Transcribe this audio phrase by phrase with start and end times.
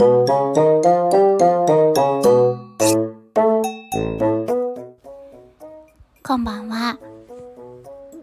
[0.00, 0.04] こ
[6.36, 7.00] んばんは。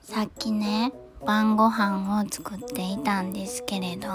[0.00, 0.92] さっきね、
[1.24, 4.06] 晩ご飯を作っていたんですけれど、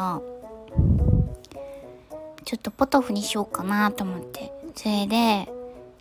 [2.45, 4.53] ちょっとポトフにしようかなと思って。
[4.73, 5.51] それで、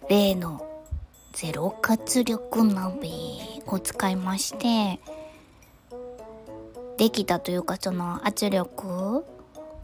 [0.09, 0.64] 例の
[1.32, 3.09] ゼロ活力鍋
[3.67, 5.01] を使いまして、
[6.96, 9.25] できたというかその圧力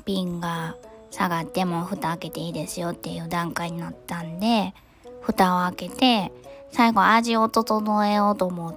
[0.04, 0.76] 瓶が
[1.10, 4.74] 下がっても蓋開けていいですよっていう段階になったんで
[5.20, 6.32] 蓋を開けて
[6.70, 8.76] 最後味を整えようと思っ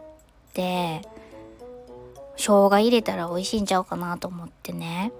[0.53, 1.01] て
[2.37, 5.11] 生姜入れたら美味しいんちゃうかなと思ってね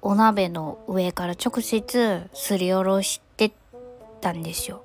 [0.00, 3.52] お鍋の上から直接すりおろして
[4.20, 4.82] たんですよ。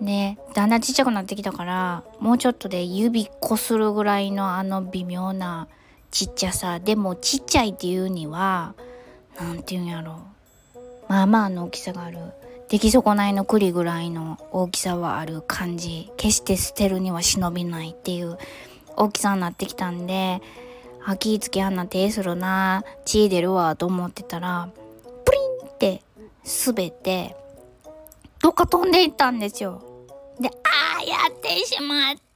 [0.00, 5.68] でだんだんちっちゃくなってきたからもうちょっとで指こするぐらいのあの微妙な
[6.10, 6.80] ちっちゃさ。
[6.80, 8.74] でもちっちゃいっていうには
[9.38, 10.20] 何て言うんやろ。
[11.08, 12.18] まあまあの大きさがある。
[12.68, 16.10] 出来損ないの栗ぐらいの大きさはある感じ。
[16.16, 18.38] 決して捨てるには忍びないっていう。
[18.96, 20.42] 大きさになってきたんで
[21.04, 22.84] あ気ぃつけあんな手するな。
[23.04, 24.68] 血出るわと思ってたら
[25.24, 26.02] プリンって
[26.66, 27.34] 滑って
[28.42, 29.82] どっか飛んでいったんですよ。
[30.40, 30.52] で、あ
[30.98, 32.29] あ、やってしまった。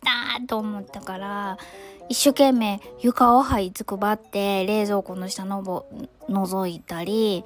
[0.46, 1.58] と思ったから、
[2.08, 5.86] 一生懸命床を這いつくばって冷蔵庫の下のぼ
[6.28, 7.44] 覗いたり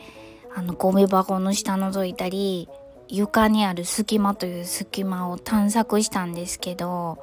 [0.55, 2.69] あのゴミ箱の下覗いたり
[3.09, 7.19] 床にある隙間という隙間を探索したんですけど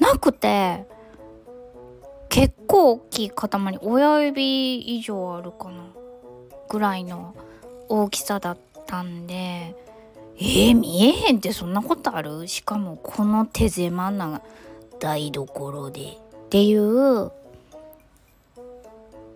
[0.00, 0.86] なくて
[2.28, 5.84] 結構大きい塊親指以上あるかな
[6.68, 7.36] ぐらいの
[7.88, 9.76] 大きさだったんで
[10.36, 12.46] えー、見えへんってそんなことある？
[12.48, 14.40] しかもこの手狭な
[14.98, 16.04] 台所でっ
[16.50, 17.30] ていう。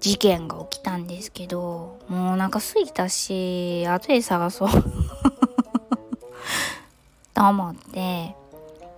[0.01, 4.69] 事件が起きたんですけどもうなんか過ぎたし後で探そう。
[7.35, 8.35] と思って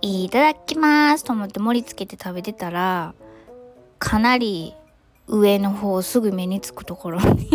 [0.01, 1.23] いただきます。
[1.23, 3.13] と思って盛り付けて食べてたら
[3.97, 4.75] かなり
[5.27, 7.49] 上の方すぐ目につくところに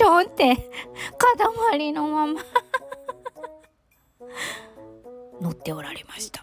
[0.00, 0.56] ちょんって
[1.76, 2.40] 塊のまま
[5.42, 6.42] 乗っておられました。